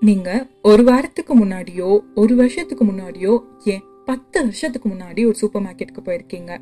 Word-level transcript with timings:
நீங்க 0.00 0.48
ஒரு 0.62 0.84
வாரத்துக்கு 0.84 1.44
முன்னாடியோ 1.44 1.98
ஒரு 2.14 2.36
வருஷத்துக்கு 2.36 2.84
முன்னாடியோ 2.84 3.38
ஏன் 3.64 3.84
பத்து 4.04 4.42
வருஷத்துக்கு 4.42 4.88
முன்னாடி 4.88 5.24
ஒரு 5.24 5.34
சூப்பர் 5.34 5.62
மார்க்கெட்டுக்கு 5.62 6.02
போயிருக்கீங்க. 6.04 6.58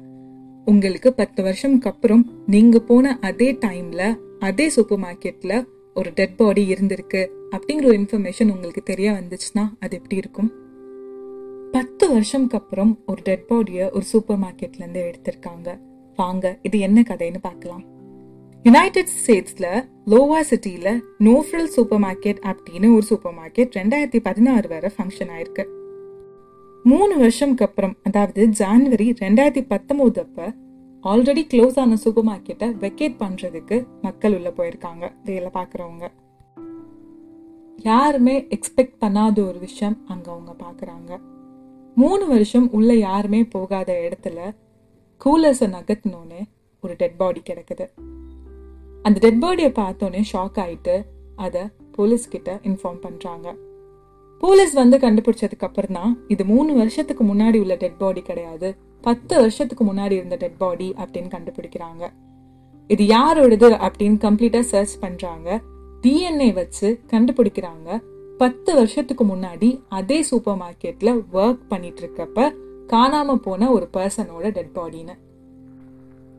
உங்களுக்கு 0.64 1.14
பத்து 1.14 1.42
வருஷம்க்கு 1.42 1.84
அப்புறம் 1.84 2.42
நீங்க 2.46 2.78
போன 2.78 3.18
அதே 3.20 3.52
டைம்ல 3.52 4.18
அதே 4.38 4.68
சூப்பர் 4.68 4.98
மார்க்கெட்ல 4.98 5.64
ஒரு 5.94 6.10
டெட் 6.14 6.36
பாடி 6.36 6.72
இருந்திருக்கு 6.72 7.26
அப்படிங்கிற 7.50 7.84
ஒரு 7.84 7.98
இன்ஃபர்மேஷன் 7.98 8.52
உங்களுக்கு 8.52 8.82
தெரிய 8.82 9.10
வந்துச்சுன்னா 9.10 9.72
அது 9.80 9.96
எப்படி 9.96 10.16
இருக்கும்? 10.16 10.52
பத்து 11.72 12.18
வருஷம்க்கு 12.18 12.50
அப்புறம் 12.50 13.02
ஒரு 13.06 13.22
டெட் 13.22 13.46
பாடியை 13.48 13.92
ஒரு 13.92 14.02
சூப்பர் 14.02 14.38
மார்க்கெட்ல 14.38 14.76
இருந்து 14.76 15.10
எடுத்திருக்காங்க. 15.10 15.78
வாங்க 16.16 16.58
இது 16.62 16.78
என்ன 16.78 17.00
கதைன்னு 17.00 17.38
பார்க்கலாம். 17.40 17.84
யுனைடெட் 18.64 19.06
ஸ்டேட்ஸ்ல 19.06 19.88
லோவா 20.04 20.42
சிட்டியில் 20.42 21.04
நோஃப்ரில் 21.18 21.64
சூப்பர் 21.64 22.00
மார்க்கெட் 22.00 22.38
அப்படின்னு 22.46 22.94
ஒரு 22.94 23.02
சூப்பர் 23.02 23.34
மார்க்கெட் 23.34 23.74
ரெண்டாயிரத்தி 23.74 24.20
பதினாறு 24.22 24.68
வரை 24.68 24.90
ஃபங்க்ஷன் 24.96 25.30
ஆயிருக்கு. 25.38 25.64
மூணு 26.84 27.18
வருஷம்க்கு 27.18 27.62
அப்புறம் 27.62 27.96
அதாவது 28.02 28.46
ஜான்வரி 28.46 29.14
ரெண்டாயிரத்தி 29.20 29.64
பத்தொன்பது 29.68 30.20
அப்ப 30.20 30.54
ஆல்ரெடி 31.04 31.46
க்ளோஸ் 31.54 31.78
ஆன 31.78 31.96
சூப்பர் 31.96 32.24
மார்க்கெட்டை 32.24 32.76
வெக்கேட் 32.80 33.16
பண்றதுக்கு 33.18 33.86
மக்கள் 34.02 34.34
உள்ள 34.34 34.50
போயிருக்காங்க 34.50 35.12
வேலை 35.24 35.50
பார்க்குறவங்க 35.54 36.10
யாருமே 37.76 38.46
எக்ஸ்பெக்ட் 38.48 38.96
பண்ணாத 39.00 39.46
ஒரு 39.48 39.58
விஷயம் 39.58 40.04
அங்க 40.06 40.30
அவங்க 40.30 40.56
பார்க்குறாங்க 40.64 41.20
மூணு 41.94 42.26
வருஷம் 42.26 42.72
உள்ள 42.72 42.94
யாருமே 42.94 43.44
போகாத 43.44 44.08
இடத்துல 44.08 44.54
கூலர்ஸை 45.24 45.70
நகர்த்தினோன்னு 45.70 46.42
ஒரு 46.80 46.94
டெட் 46.96 47.16
பாடி 47.16 47.42
கிடக்குது. 47.50 47.86
அந்த 49.04 49.18
டெட் 49.18 49.42
பாடியை 49.44 49.70
பார்த்தோன்னே 49.80 50.22
ஷாக் 50.32 50.58
ஆகிட்டு 50.64 50.94
அதை 51.36 51.62
போலீஸ்கிட்ட 51.96 52.50
இன்ஃபார்ம் 52.68 53.00
பண்ணுறாங்க 53.06 53.48
போலீஸ் 54.38 54.72
வந்து 54.72 54.96
கண்டுபிடிச்சதுக்கு 54.98 55.66
அப்புறம் 55.66 55.92
தான் 55.92 56.12
இது 56.28 56.44
மூணு 56.44 56.74
வருஷத்துக்கு 56.74 57.24
முன்னாடி 57.24 57.58
உள்ள 57.60 57.74
டெட் 57.74 57.96
பாடி 57.96 58.22
கிடையாது. 58.22 58.76
பத்து 59.00 59.36
வருஷத்துக்கு 59.36 59.84
முன்னாடி 59.84 60.10
இருந்த 60.10 60.36
டெட் 60.36 60.56
பாடி 60.56 60.94
அப்படின்னு 60.98 61.30
கண்டுபிடிக்கிறாங்க. 61.36 62.04
இது 62.86 63.04
யாரோடது 63.06 63.68
அப்படின்னு 63.86 64.16
கம்ப்ளீட்டா 64.26 64.60
சர்ச் 64.60 64.98
பண்றாங்க. 64.98 65.60
டிஎன்ஏ 66.02 66.52
வச்சு 66.52 67.00
கண்டுபிடிக்கிறாங்க. 67.10 68.02
பத்து 68.38 68.74
வருஷத்துக்கு 68.74 69.24
முன்னாடி 69.24 69.80
அதே 69.88 70.22
சூப்பர் 70.22 70.58
மார்க்கெட்ல 70.58 71.22
ஒர்க் 71.32 71.60
பண்ணிட்டு 71.68 72.02
இருக்கப்ப 72.02 72.54
காணாம 72.86 73.34
போன 73.34 73.70
ஒரு 73.70 73.88
பர்சனோட 73.92 74.50
டெட் 74.50 74.74
பாடின்னு 74.74 75.14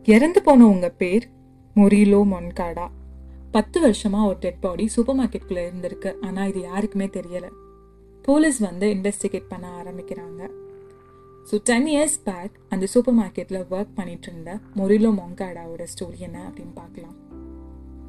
இறந்து 0.03 0.41
போன 0.41 0.67
உங்க 0.67 0.89
பேர் 0.89 1.25
மொரிலோ 1.77 2.19
மொன்காடா. 2.31 2.83
பத்து 3.51 3.77
வருஷமா 3.85 4.19
ஒரு 4.27 4.37
டெட் 4.43 4.59
பாடி 4.59 4.87
சூப்பர் 4.93 5.17
மார்க்கெட்குள்ளே 5.19 5.63
இருந்திருக்கு. 5.69 6.11
ஆனால் 6.27 6.49
இது 6.51 6.61
யாருக்குமே 6.61 7.07
தெரியல. 7.15 7.47
போலீஸ் 8.27 8.59
வந்து 8.59 8.85
இன்வெஸ்டிகேட் 8.95 9.49
பண்ண 9.49 9.65
ஆரம்பிக்கிறாங்க. 9.79 10.41
ஸோ 11.49 11.57
டென் 11.69 11.87
இயர்ஸ் 11.93 12.15
பேக் 12.27 12.53
அந்த 12.69 12.85
சூப்பர் 12.93 13.17
மார்க்கெட்டில் 13.19 13.59
ஒர்க் 13.73 13.91
பண்ணிட்டு 13.97 14.29
இருந்த 14.31 14.53
மொரிலோ 14.77 15.11
மொன்காடாவோட 15.19 15.85
ஸ்டோரி 15.93 16.19
என்ன 16.27 16.37
அப்படின்னு 16.47 16.73
பார்க்கலாம். 16.81 17.17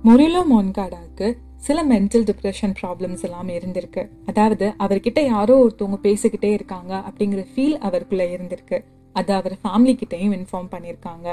மொரிலோ 0.04 0.42
மொன்காடாக்கு 0.52 1.28
சில 1.66 1.78
மென்டல் 1.92 2.28
டிப்ரெஷன் 2.30 2.76
ப்ராப்ளம்ஸ் 2.82 3.26
எல்லாம் 3.30 3.52
இருந்திருக்கு. 3.58 4.04
அதாவது 4.30 4.68
அவர்கிட்ட 4.86 5.20
யாரோ 5.34 5.56
ஒருத்தவங்க 5.64 6.00
பேசிக்கிட்டே 6.08 6.52
இருக்காங்க 6.58 6.94
அப்படிங்கிற 7.08 7.44
ஃபீல் 7.52 7.76
அவருக்குள்ளே 7.88 8.28
இருந்திருக்கு. 8.36 8.80
அது 9.12 9.32
அவர் 9.40 9.58
ஃபேமிலி 9.64 9.96
கிட்டேயும் 10.00 10.38
இன்ஃபார்ம் 10.40 10.72
பண்ணியிருக்காங்க. 10.76 11.28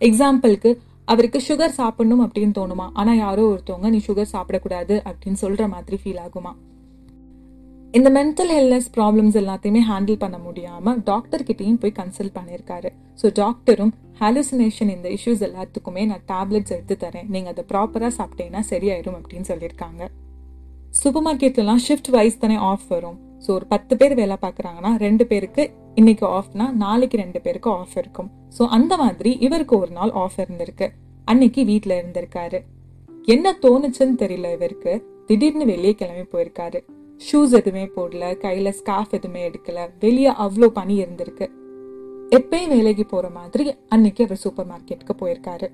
எக்ஸாம்பிளுக்கு 0.00 0.70
அவருக்கு 1.12 1.40
சுகர் 1.48 1.78
சாப்பிடணும் 1.78 2.22
அப்படின்னு 2.24 2.54
தோணுமா? 2.58 2.86
ஆனா 2.92 3.12
யாரோ 3.14 3.44
ஒருத்தவங்க 3.52 3.88
நீ 3.88 4.00
சுகர் 4.08 4.32
சாப்பிடக்கூடாது 4.32 4.96
அப்படின்னு 5.08 5.38
சொல்ற 5.44 5.68
மாதிரி 5.68 5.96
ஃபீல் 6.02 6.20
ஆகுமா? 6.26 6.52
இந்த 7.98 8.08
மென்டல் 8.16 8.52
ஹெல்னஸ் 8.56 8.88
ப்ராப்ளம்ஸ் 8.96 9.36
எல்லாத்தையுமே 9.40 9.80
ஹேண்டில் 9.88 10.18
பண்ண 10.18 10.36
முடியாம 10.46 10.94
டாக்டர்கிட்டேயும் 11.08 11.80
போய் 11.82 11.94
கன்சல்ட் 11.96 12.34
பண்ணியிருக்காரு 12.36 12.90
ஸோ 13.22 13.28
டாக்டரும் 13.40 13.92
ஹாலுசினேஷன் 14.20 14.92
இந்த 14.96 15.08
இஷ்யூஸ் 15.16 15.42
எல்லாத்துக்குமே 15.48 16.02
நான் 16.10 16.24
டேப்லெட்ஸ் 16.32 16.74
எடுத்து 16.76 16.96
தரேன். 17.04 17.26
நீங்க 17.34 17.48
அதை 17.54 17.64
ப்ராப்பரா 17.72 18.10
சாப்பிட்டீங்கன்னா 18.18 18.62
சரியாயிரும் 18.72 19.18
அப்படின்னு 19.20 19.48
சொல்லியிருக்காங்க 19.52 20.02
சூப்பர் 21.00 21.24
மார்க்கெட்லாம் 21.26 21.82
ஷிஃப்ட் 21.86 22.12
வைஸ் 22.16 22.40
தானே 22.44 22.58
ஆஃப் 22.70 22.86
வரும் 22.88 23.18
ஸோ 23.44 23.50
ஒரு 23.56 23.66
பத்து 23.66 23.96
பேர் 23.96 24.14
வேலை 24.14 24.36
பார்க்குறாங்கன்னா 24.44 24.90
ரெண்டு 25.06 25.26
பேருக்கு 25.26 25.62
இன்னைக்கு 25.94 26.26
ஆஃப்னா 26.26 26.72
நாளைக்கு 26.72 27.16
ரெண்டு 27.16 27.40
பேருக்கு 27.40 27.70
ஆஃப் 27.70 27.96
இருக்கும். 27.96 28.30
ஸோ 28.58 28.66
அந்த 28.66 28.96
மாதிரி 28.96 29.36
இவருக்கு 29.40 29.78
ஒரு 29.78 29.90
நாள் 29.90 30.10
ஆஃப் 30.10 30.32
இருந்திருக்கு. 30.36 30.88
அன்னைக்கு 31.24 31.64
வீட்டில் 31.64 32.02
இருந்திருக்காரு. 32.02 32.60
என்ன 33.24 33.58
தோணுச்சுன்னு 33.62 34.16
தெரியல 34.18 34.52
இவருக்கு. 34.52 35.06
திடீர்னு 35.26 35.64
வெளியே 35.64 35.94
கிளம்பி 35.94 36.38
போயிருக்காரு. 36.38 36.84
ஷூஸ் 37.32 37.50
எதுவுமே 37.50 37.84
போடல 37.84 38.36
கையில 38.36 38.68
ஸ்கார்ஃப் 38.68 39.10
எதுவுமே 39.10 39.48
எடுக்கல. 39.48 39.88
வெளியே 40.00 40.30
அவ்வளோ 40.30 40.66
பனி 40.66 41.02
இருந்திருக்கு. 41.02 41.48
எப்பயும் 42.30 42.68
வேலைக்கு 42.68 43.06
போற 43.06 43.30
மாதிரி 43.30 43.74
அன்னைக்கு 43.88 44.24
அவர் 44.24 44.36
சூப்பர் 44.36 44.66
மார்க்கெட்டுக்கு 44.66 45.12
போயிருக்காரு. 45.20 45.68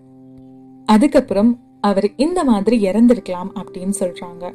அதுக்கப்புறம் 0.84 1.60
அவர் 1.81 2.15
இந்த 2.16 2.44
மாதிரி 2.44 2.84
இறந்திருக்கலாம் 2.84 3.50
அப்படின்னு 3.54 3.93
சொல்றாங்க. 4.00 4.54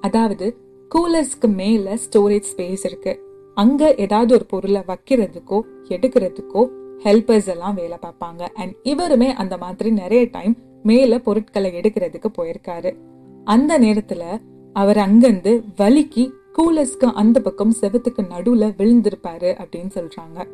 அதாவது 0.00 0.56
கூலர்ஸ்க்கு 0.94 1.54
மேல 1.54 1.94
ஸ்டோரேஜ் 1.94 2.44
ஸ்பேஸ் 2.56 2.84
இருக்கு. 2.84 3.31
அங்க 3.54 3.94
ஏதாவது 3.94 4.34
ஒரு 4.34 4.46
பொருளை 4.46 4.82
வைக்கிறதுக்கோ 4.86 5.60
எடுக்கிறதுக்கோ 5.88 6.68
ஹெல்பர்ஸ் 7.04 7.46
எல்லாம் 7.46 7.74
வேலை 7.74 7.98
பார்ப்பாங்க. 8.02 8.40
அண்ட் 8.54 8.76
இவருமே 8.82 9.34
அந்த 9.34 9.56
மாதிரி 9.56 9.90
நிறைய 9.90 10.28
டைம் 10.30 10.56
மேல 10.82 11.18
பொருட்களை 11.18 11.74
எடுக்கிறதுக்கு 11.74 12.24
போயிருக்காரு. 12.38 12.96
அந்த 13.44 13.78
நேரத்துல 13.78 14.40
அவர் 14.72 14.98
அங்கிருந்து 14.98 15.62
வலிக்கு 15.76 16.30
கூலர்ஸ்க்கு 16.58 17.12
அந்த 17.14 17.40
பக்கம் 17.40 17.74
செவத்துக்கு 17.80 18.22
நடுவுல 18.22 18.72
விழுந்திருப்பாரு 18.78 19.58
அப்படின்னு 19.62 19.90
சொல்றாங்க. 19.94 20.46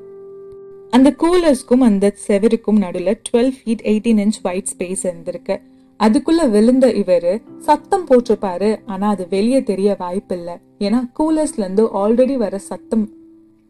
அந்த 0.91 1.15
கூலர்ஸ்க்கும் 1.19 1.81
அந்த 1.81 2.15
செவருக்கும் 2.27 2.81
நடுவுல 2.81 3.21
twelve 3.31 3.53
feet 3.53 3.83
eighteen 3.83 4.29
inch 4.29 4.43
white 4.43 4.69
space 4.77 5.03
இருந்திருக்கு. 5.03 5.61
அதுக்குள்ள 6.01 6.43
விழுந்த 6.55 6.87
இவரு 7.01 7.33
சத்தம் 7.67 8.05
போட்டிருப்பாரு 8.09 8.71
ஆனா 8.93 9.07
அது 9.15 9.25
வெளியே 9.35 9.61
தெரிய 9.71 9.97
வாய்ப்பில்லை. 10.03 10.55
ஏன்னா 10.87 11.01
கூலர்ஸ்ல 11.19 11.65
இருந்து 11.65 11.85
ஆல்ரெடி 12.01 12.37
வர 12.43 12.59
சத்தம் 12.71 13.07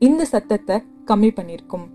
இந்த 0.00 0.22
சத்தத்தை 0.32 0.76
கம்மி 1.10 1.30
பண்ணிருக்கும். 1.38 1.86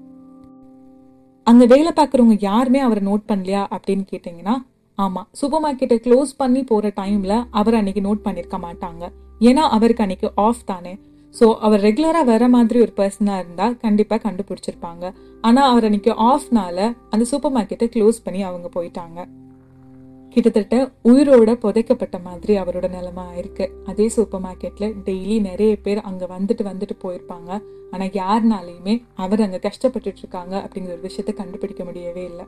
அங்க 1.48 1.64
வேலை 1.74 1.92
பார்க்கறவங்க 2.00 2.38
யாருமே 2.50 2.80
அவரை 2.88 3.02
நோட் 3.10 3.30
பண்ணலையா 3.32 3.64
அப்படின்னு 3.76 4.06
கேட்டீங்கன்னா 4.12 4.56
ஆமா 4.98 5.22
சூப்பர் 5.40 5.64
மார்க்கெட்டை 5.66 5.98
க்ளோஸ் 6.06 6.32
பண்ணி 6.42 6.62
போற 6.72 6.92
டைம்ல 7.00 7.36
அவர் 7.60 7.78
அன்னைக்கு 7.80 8.02
நோட் 8.08 8.26
பண்ணிருக்க 8.26 8.58
மாட்டாங்க. 8.66 9.04
ஏன்னா 9.50 9.64
அவருக்கு 9.76 10.04
அன்னைக்கு 10.06 10.28
ஆஃப் 10.48 10.66
தானே. 10.72 10.94
ஸோ 11.34 11.46
அவர் 11.66 11.82
ரெகுலரா 11.88 12.22
வர 12.32 12.48
மாதிரி 12.56 12.80
ஒரு 12.86 12.94
பர்சனா 13.00 13.36
இருந்தா 13.44 13.68
கண்டிப்பா 13.86 14.16
கண்டுபிடிச்சிருப்பாங்க. 14.26 15.06
ஆனா 15.48 15.62
அவர் 15.72 15.88
அன்னைக்கு 15.88 16.12
ஆஃப்னால 16.32 16.78
அந்த 17.14 17.24
சூப்பர் 17.32 17.56
மார்க்கெட்டை 17.58 17.88
க்ளோஸ் 17.96 18.20
பண்ணி 18.26 18.44
அவங்க 18.50 18.70
போயிட்டாங்க. 18.76 19.20
கிட்டத்தட்ட 20.34 20.92
உயிரோட 21.04 21.52
புதைக்கப்பட்ட 21.54 22.22
மாதிரி 22.22 22.58
அவரோட 22.58 22.90
நிலைமை 22.90 23.24
ஆயிருக்கு. 23.24 23.70
அதே 23.86 24.08
சூப்பர் 24.08 24.42
மார்க்கெட்ல 24.42 24.94
டெய்லி 25.06 25.42
நிறைய 25.42 25.76
பேர் 25.76 26.00
அங்க 26.00 26.26
வந்துட்டு 26.26 26.64
வந்துட்டு 26.64 26.90
போயிருப்பாங்க. 27.04 27.62
ஆனா 27.92 28.06
யாருனாலையுமே 28.06 29.04
அவர் 29.14 29.42
அங்க 29.42 29.60
கஷ்டப்பட்டுட்டு 29.62 30.18
இருக்காங்க 30.18 30.70
அப்படிங்கிற 30.70 30.84
ஒரு 30.84 31.02
விஷயத்த 31.02 31.34
கண்டுபிடிக்க 31.34 31.84
முடியவே 31.84 32.26
இல்லை. 32.26 32.46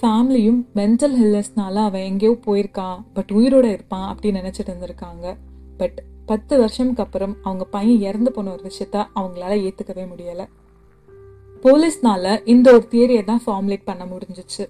ஃபேமிலியும் 0.00 0.64
மென்டல் 0.74 1.16
ஹெல்னஸ்னால 1.22 1.74
அவன் 1.74 2.02
எங்கேயோ 2.02 2.38
போயிருக்கான். 2.46 3.04
பட் 3.12 3.30
உயிரோட 3.34 3.64
இருப்பான் 3.64 4.16
அப்படின்னு 4.16 4.38
நினைச்சிட்டு 4.40 4.74
இருந்திருக்காங்க. 4.74 5.36
பட் 5.76 6.02
பத்து 6.26 6.60
வருஷம்க்கு 6.60 6.98
அப்புறம் 6.98 7.36
அவங்க 7.42 7.64
பையன் 7.64 8.00
இறந்து 8.00 8.32
போன 8.32 8.52
ஒரு 8.52 8.62
விஷயத்த 8.62 9.06
அவங்களால 9.16 9.70
ஏத்துக்கவே 9.70 10.06
முடியல. 10.16 10.46
போலீஸ்னால 11.62 12.48
இந்த 12.48 12.72
ஒரு 12.72 12.86
தியரியை 12.90 13.24
தான் 13.24 13.42
ஃபார்முலேட் 13.46 13.84
பண்ண 13.84 14.04
முடிஞ்சிச்சு. 14.04 14.64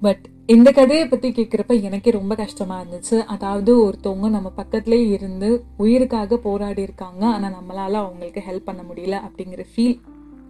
பட் 0.00 0.26
இந்த 0.48 0.72
கதையை 0.72 1.08
பற்றி 1.08 1.28
கேட்குறப்ப 1.28 1.74
எனக்கே 1.82 2.10
ரொம்ப 2.10 2.34
கஷ்டமாக 2.34 2.82
இருந்துச்சு. 2.82 3.16
அதாவது 3.34 3.70
ஒருத்தவங்க 3.86 4.28
நம்ம 4.28 4.48
பக்கத்துலேயே 4.56 5.06
இருந்து 5.16 5.48
உயிருக்காக 5.76 6.36
போராடி 6.36 6.82
இருக்காங்க 6.82 7.22
ஆனால் 7.26 7.54
நம்மளால் 7.56 7.96
அவங்களுக்கு 8.02 8.40
ஹெல்ப் 8.48 8.68
பண்ண 8.68 8.82
முடியல 8.82 9.16
அப்படிங்கிற 9.26 9.62
ஃபீல் 9.70 9.96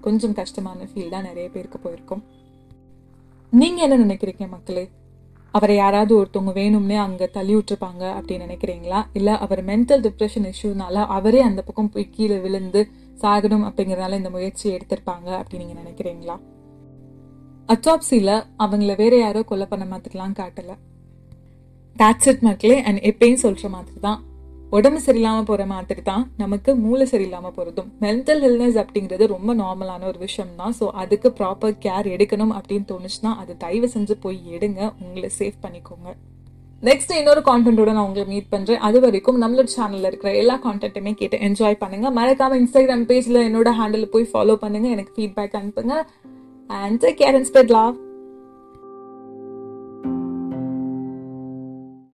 கொஞ்சம் 0.01 0.35
கஷ்டமான 0.41 0.89
ஃபீல் 0.91 1.09
தான் 1.09 1.27
நிறைய 1.29 1.47
பேருக்கு 1.55 1.79
போயிருக்கும். 1.79 2.23
நீங்கள் 3.53 3.85
என்ன 3.87 3.99
நினைக்கிறீங்க 4.05 4.49
மக்களே? 4.49 4.85
அவரை 5.55 5.77
யாராவது 5.77 6.13
ஒருத்தவங்க 6.19 6.53
வேணும்னே 6.61 6.99
அங்கே 7.05 7.29
தள்ளி 7.31 7.55
விட்டுருப்பாங்க 7.57 8.05
அப்படின்னு 8.19 8.47
நினைக்கிறீங்களா? 8.47 9.01
இல்லை 9.13 9.35
அவர் 9.47 9.63
மென்டல் 9.65 10.05
டிப்ரெஷன் 10.09 10.49
இஷ்யூனால 10.53 11.07
அவரே 11.19 11.41
அந்த 11.41 11.63
பக்கம் 11.63 11.91
போய் 11.91 12.11
கீழே 12.11 12.39
விழுந்து 12.39 12.83
சாகணும் 13.23 13.67
அப்படிங்கிறதுனால 13.69 14.19
இந்த 14.23 14.31
முயற்சியை 14.31 14.75
எடுத்திருப்பாங்க 14.79 15.29
அப்படின்னு 15.41 15.65
நீங்கள் 15.65 15.83
நினைக்கிறீங்களா? 15.85 16.37
அட்டாப்சியில் 17.73 18.35
அவங்கள 18.65 18.93
வேற 19.03 19.15
யாரோ 19.19 19.41
கொலை 19.51 19.67
பண்ண 19.71 19.85
மாதிரிலாம் 19.93 20.35
காட்டல. 20.41 20.73
That's 21.97 22.27
இட் 22.31 22.43
மக்களே 22.49 22.79
அண்ட் 22.89 23.01
எப்பயும் 23.11 23.43
சொல்ற 23.43 23.69
மாதிரி 23.75 23.99
தான் 24.07 24.21
உடம்பு 24.77 25.01
சரியில்லாமல் 25.07 25.49
போற 25.49 25.63
மாதிரி 25.73 26.03
தான் 26.09 26.25
நமக்கு 26.43 26.71
மூளை 26.85 27.05
சரியில்லாமல் 27.13 27.55
போறதும். 27.57 27.89
மென்டல் 28.05 28.41
ஹெல்னஸ் 28.45 28.79
அப்படிங்கிறது 28.83 29.27
ரொம்ப 29.35 29.51
நார்மலான 29.55 30.07
ஒரு 30.11 30.19
விஷயம் 30.27 30.55
தான் 30.61 30.75
ஸோ 30.79 30.87
அதுக்கு 31.03 31.29
ப்ராப்பர் 31.41 31.75
கேர் 31.85 32.09
எடுக்கணும் 32.15 32.55
அப்படின்னு 32.59 32.87
தோணுச்சுன்னா 32.93 33.33
அது 33.43 33.53
தயவு 33.65 33.91
செஞ்சு 33.95 34.17
போய் 34.25 34.39
எடுங்க. 34.57 34.81
உங்களை 35.05 35.31
சேஃப் 35.39 35.59
பண்ணிக்கோங்க. 35.67 36.09
நெக்ஸ்ட் 36.83 37.12
இன்னொரு 37.19 37.43
கான்டென்ட்டோட 37.51 37.91
நான் 37.97 38.09
உங்களை 38.09 38.27
மீட் 38.33 38.51
பண்ணுறேன் 38.55 38.83
அது 38.87 38.99
வரைக்கும் 39.05 39.39
நம்மளோட 39.43 39.69
சேனலில் 39.77 40.09
இருக்கிற 40.11 40.33
எல்லா 40.43 40.57
கான்டென்ட்டுமே 40.67 41.12
கேட்டு 41.21 41.37
என்ஜாய் 41.49 41.83
பண்ணுங்கள் 41.83 42.17
மறக்காமல் 42.19 42.61
இன்ஸ்டாகிராம் 42.62 43.07
பேஜில் 43.11 43.45
என்னோட 43.49 43.71
ஹேண்டில் 43.81 44.12
போய் 44.15 44.31
ஃபாலோ 44.33 44.57
பண்ணுங்கள் 44.65 44.95
எனக்கு 44.97 45.15
ஃபீட்பேக் 45.17 45.57
அனுப்புங்க. 45.61 45.95
And 46.67 47.05
care 47.05 47.35
and 47.35 47.45
spread 47.45 47.69
love 47.69 47.95